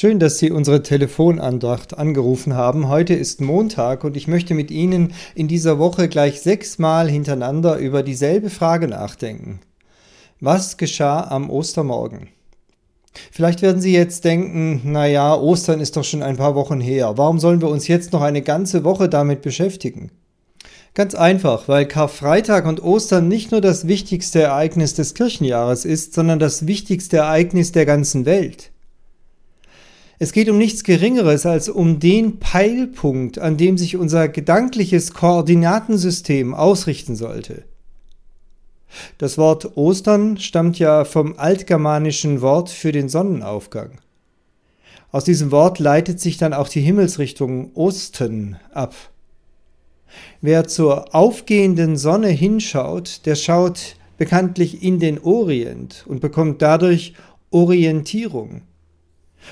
[0.00, 2.86] Schön, dass Sie unsere Telefonandacht angerufen haben.
[2.86, 8.04] Heute ist Montag und ich möchte mit Ihnen in dieser Woche gleich sechsmal hintereinander über
[8.04, 9.58] dieselbe Frage nachdenken.
[10.38, 12.28] Was geschah am Ostermorgen?
[13.32, 17.14] Vielleicht werden Sie jetzt denken, na ja, Ostern ist doch schon ein paar Wochen her.
[17.16, 20.12] Warum sollen wir uns jetzt noch eine ganze Woche damit beschäftigen?
[20.94, 26.38] Ganz einfach, weil Karfreitag und Ostern nicht nur das wichtigste Ereignis des Kirchenjahres ist, sondern
[26.38, 28.70] das wichtigste Ereignis der ganzen Welt.
[30.20, 36.54] Es geht um nichts Geringeres als um den Peilpunkt, an dem sich unser gedankliches Koordinatensystem
[36.54, 37.64] ausrichten sollte.
[39.18, 44.00] Das Wort Ostern stammt ja vom altgermanischen Wort für den Sonnenaufgang.
[45.12, 48.94] Aus diesem Wort leitet sich dann auch die Himmelsrichtung Osten ab.
[50.40, 57.14] Wer zur aufgehenden Sonne hinschaut, der schaut bekanntlich in den Orient und bekommt dadurch
[57.50, 58.62] Orientierung.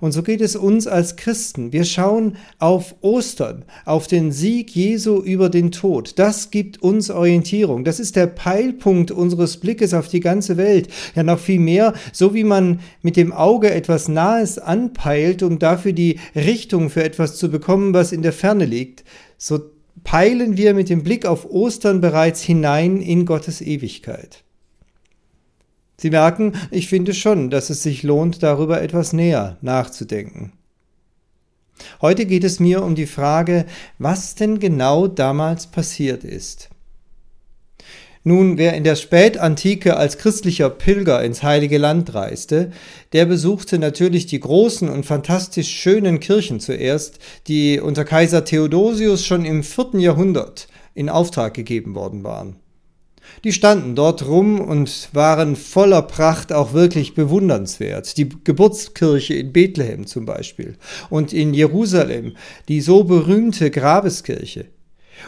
[0.00, 1.72] Und so geht es uns als Christen.
[1.72, 6.18] Wir schauen auf Ostern, auf den Sieg Jesu über den Tod.
[6.18, 7.84] Das gibt uns Orientierung.
[7.84, 10.88] Das ist der Peilpunkt unseres Blickes auf die ganze Welt.
[11.14, 15.92] Ja, noch viel mehr, so wie man mit dem Auge etwas Nahes anpeilt, um dafür
[15.92, 19.04] die Richtung für etwas zu bekommen, was in der Ferne liegt,
[19.36, 19.60] so
[20.04, 24.44] peilen wir mit dem Blick auf Ostern bereits hinein in Gottes Ewigkeit.
[26.00, 30.52] Sie merken, ich finde schon, dass es sich lohnt, darüber etwas näher nachzudenken.
[32.00, 33.66] Heute geht es mir um die Frage,
[33.98, 36.70] was denn genau damals passiert ist.
[38.24, 42.72] Nun, wer in der Spätantike als christlicher Pilger ins Heilige Land reiste,
[43.12, 49.44] der besuchte natürlich die großen und fantastisch schönen Kirchen zuerst, die unter Kaiser Theodosius schon
[49.44, 52.56] im vierten Jahrhundert in Auftrag gegeben worden waren.
[53.44, 58.16] Die standen dort rum und waren voller Pracht auch wirklich bewundernswert.
[58.16, 60.76] Die Geburtskirche in Bethlehem zum Beispiel
[61.08, 62.36] und in Jerusalem,
[62.68, 64.66] die so berühmte Grabeskirche.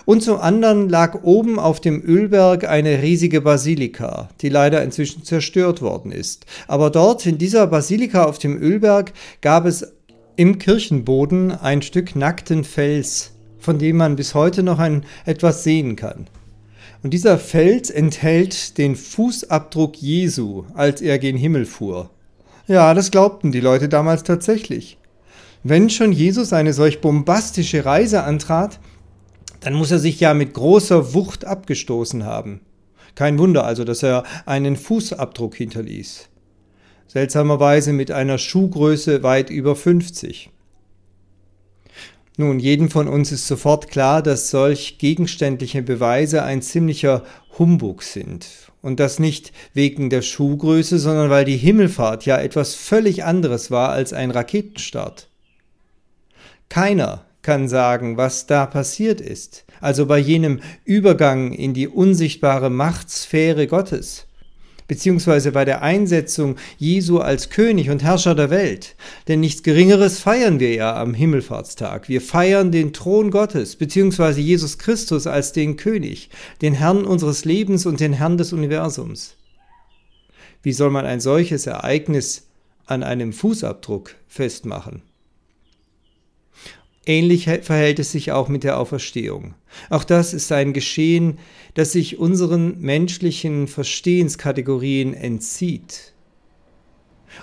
[0.04, 5.82] Und zum anderen lag oben auf dem Ölberg eine riesige Basilika, die leider inzwischen zerstört
[5.82, 6.46] worden ist.
[6.68, 9.92] Aber dort in dieser Basilika auf dem Ölberg gab es
[10.36, 15.96] im Kirchenboden ein Stück nackten Fels, von dem man bis heute noch ein etwas sehen
[15.96, 16.28] kann.
[17.02, 22.10] Und dieser Fels enthält den Fußabdruck Jesu, als er gen Himmel fuhr.
[22.66, 24.98] Ja, das glaubten die Leute damals tatsächlich.
[25.62, 28.80] Wenn schon Jesus eine solch bombastische Reise antrat,
[29.60, 32.60] dann muss er sich ja mit großer Wucht abgestoßen haben.
[33.14, 36.28] Kein Wunder also, dass er einen Fußabdruck hinterließ.
[37.08, 40.50] Seltsamerweise mit einer Schuhgröße weit über 50.
[42.40, 47.22] Nun, jedem von uns ist sofort klar, dass solch gegenständliche Beweise ein ziemlicher
[47.58, 48.46] Humbug sind.
[48.80, 53.90] Und das nicht wegen der Schuhgröße, sondern weil die Himmelfahrt ja etwas völlig anderes war
[53.90, 55.28] als ein Raketenstart.
[56.70, 63.66] Keiner kann sagen, was da passiert ist, also bei jenem Übergang in die unsichtbare Machtsphäre
[63.66, 64.28] Gottes
[64.90, 68.96] beziehungsweise bei der Einsetzung Jesu als König und Herrscher der Welt.
[69.28, 72.08] Denn nichts Geringeres feiern wir ja am Himmelfahrtstag.
[72.08, 76.28] Wir feiern den Thron Gottes, beziehungsweise Jesus Christus als den König,
[76.60, 79.36] den Herrn unseres Lebens und den Herrn des Universums.
[80.64, 82.48] Wie soll man ein solches Ereignis
[82.86, 85.02] an einem Fußabdruck festmachen?
[87.06, 89.54] Ähnlich verhält es sich auch mit der Auferstehung.
[89.88, 91.38] Auch das ist ein Geschehen,
[91.74, 96.12] das sich unseren menschlichen Verstehenskategorien entzieht.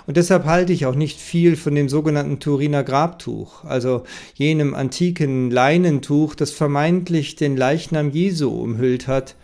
[0.06, 4.04] Und deshalb halte ich auch nicht viel von dem sogenannten Turiner Grabtuch, also
[4.34, 9.34] jenem antiken Leinentuch, das vermeintlich den Leichnam Jesu umhüllt hat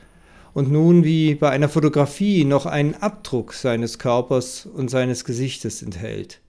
[0.53, 6.41] und nun wie bei einer Fotografie noch einen Abdruck seines Körpers und seines Gesichtes enthält.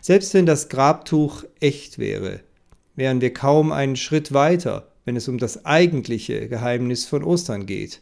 [0.00, 2.40] Selbst wenn das Grabtuch echt wäre,
[2.96, 8.00] wären wir kaum einen Schritt weiter, wenn es um das eigentliche Geheimnis von Ostern geht.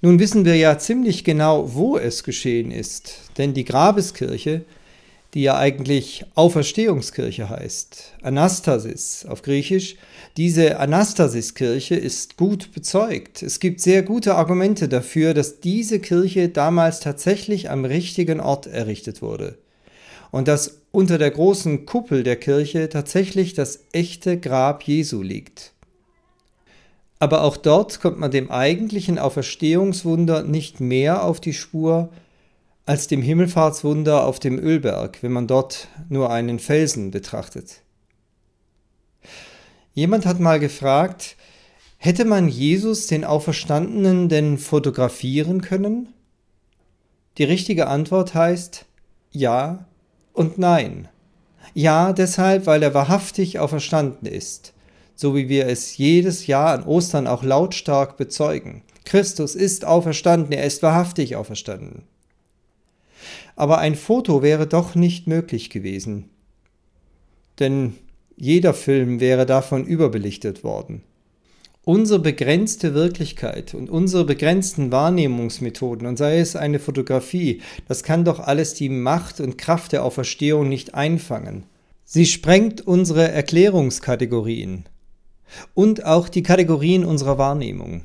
[0.00, 4.64] Nun wissen wir ja ziemlich genau, wo es geschehen ist, denn die Grabeskirche,
[5.32, 9.96] die ja eigentlich Auferstehungskirche heißt, Anastasis auf Griechisch,
[10.36, 13.42] diese Anastasiskirche ist gut bezeugt.
[13.42, 19.22] Es gibt sehr gute Argumente dafür, dass diese Kirche damals tatsächlich am richtigen Ort errichtet
[19.22, 19.56] wurde
[20.34, 25.74] und dass unter der großen Kuppel der Kirche tatsächlich das echte Grab Jesu liegt.
[27.20, 32.08] Aber auch dort kommt man dem eigentlichen Auferstehungswunder nicht mehr auf die Spur
[32.84, 37.82] als dem Himmelfahrtswunder auf dem Ölberg, wenn man dort nur einen Felsen betrachtet.
[39.92, 41.36] Jemand hat mal gefragt,
[41.96, 46.08] hätte man Jesus den Auferstandenen denn fotografieren können?
[47.38, 48.84] Die richtige Antwort heißt
[49.30, 49.86] ja,
[50.34, 51.08] und nein.
[51.72, 54.74] Ja, deshalb, weil er wahrhaftig auferstanden ist,
[55.14, 58.82] so wie wir es jedes Jahr an Ostern auch lautstark bezeugen.
[59.04, 62.02] Christus ist auferstanden, er ist wahrhaftig auferstanden.
[63.56, 66.28] Aber ein Foto wäre doch nicht möglich gewesen,
[67.60, 67.94] denn
[68.36, 71.02] jeder Film wäre davon überbelichtet worden.
[71.86, 78.40] Unsere begrenzte Wirklichkeit und unsere begrenzten Wahrnehmungsmethoden, und sei es eine Fotografie, das kann doch
[78.40, 81.64] alles die Macht und Kraft der Auferstehung nicht einfangen.
[82.04, 84.84] Sie sprengt unsere Erklärungskategorien
[85.74, 88.02] und auch die Kategorien unserer Wahrnehmung.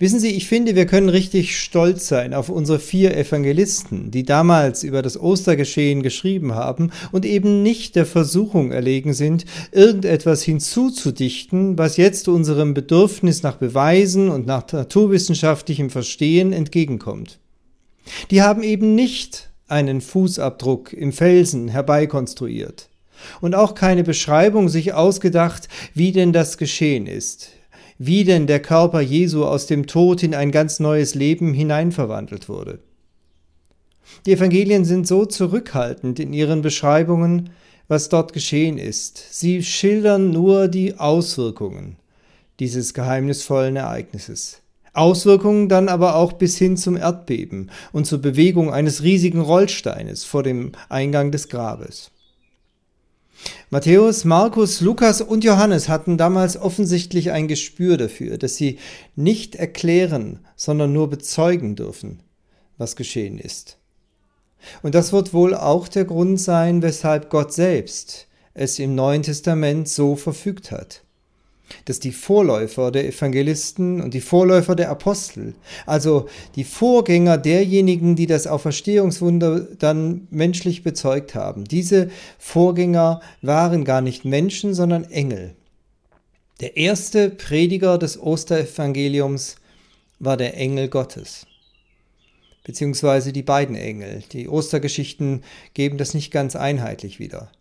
[0.00, 4.84] Wissen Sie, ich finde, wir können richtig stolz sein auf unsere vier Evangelisten, die damals
[4.84, 11.96] über das Ostergeschehen geschrieben haben und eben nicht der Versuchung erlegen sind, irgendetwas hinzuzudichten, was
[11.96, 17.40] jetzt unserem Bedürfnis nach Beweisen und nach naturwissenschaftlichem Verstehen entgegenkommt.
[18.30, 22.88] Die haben eben nicht einen Fußabdruck im Felsen herbeikonstruiert
[23.40, 27.50] und auch keine Beschreibung sich ausgedacht, wie denn das geschehen ist,
[27.98, 32.78] wie denn der Körper Jesu aus dem Tod in ein ganz neues Leben hineinverwandelt wurde.
[34.24, 37.50] Die Evangelien sind so zurückhaltend in ihren Beschreibungen,
[37.88, 39.18] was dort geschehen ist.
[39.30, 41.96] Sie schildern nur die Auswirkungen
[42.60, 44.62] dieses geheimnisvollen Ereignisses.
[44.92, 50.42] Auswirkungen dann aber auch bis hin zum Erdbeben und zur Bewegung eines riesigen Rollsteines vor
[50.42, 52.10] dem Eingang des Grabes.
[53.70, 58.78] Matthäus, Markus, Lukas und Johannes hatten damals offensichtlich ein Gespür dafür, dass sie
[59.16, 62.22] nicht erklären, sondern nur bezeugen dürfen,
[62.78, 63.78] was geschehen ist.
[64.82, 69.88] Und das wird wohl auch der Grund sein, weshalb Gott selbst es im Neuen Testament
[69.88, 71.02] so verfügt hat
[71.84, 75.54] dass die Vorläufer der Evangelisten und die Vorläufer der Apostel,
[75.86, 84.00] also die Vorgänger derjenigen, die das Auferstehungswunder dann menschlich bezeugt haben, diese Vorgänger waren gar
[84.00, 85.54] nicht Menschen, sondern Engel.
[86.60, 89.56] Der erste Prediger des Osterevangeliums
[90.18, 91.46] war der Engel Gottes,
[92.64, 94.24] beziehungsweise die beiden Engel.
[94.32, 95.44] Die Ostergeschichten
[95.74, 97.52] geben das nicht ganz einheitlich wieder.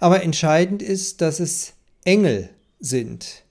[0.00, 1.74] Aber entscheidend ist, dass es
[2.04, 2.50] Engel
[2.80, 3.44] sind.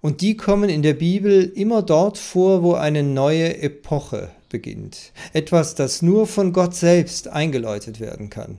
[0.00, 5.12] Und die kommen in der Bibel immer dort vor, wo eine neue Epoche beginnt.
[5.32, 8.58] Etwas, das nur von Gott selbst eingeläutet werden kann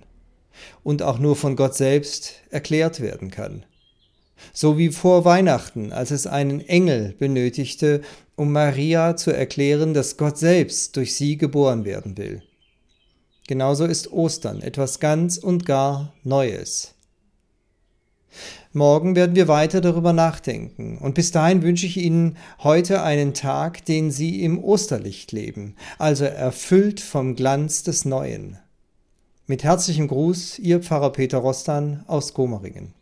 [0.84, 3.66] und auch nur von Gott selbst erklärt werden kann.
[4.54, 8.02] So wie vor Weihnachten, als es einen Engel benötigte,
[8.36, 12.42] um Maria zu erklären, dass Gott selbst durch sie geboren werden will.
[13.48, 16.96] Genauso ist Ostern etwas ganz und gar Neues.
[18.74, 20.98] Morgen werden wir weiter darüber nachdenken.
[20.98, 26.26] Und bis dahin wünsche ich Ihnen heute einen Tag, den Sie im Osterlicht leben, also
[26.26, 28.58] erfüllt vom Glanz des Neuen.
[29.48, 32.94] Mit herzlichem Gruß, Ihr Pfarrer Peter Rostan aus Gomeringen.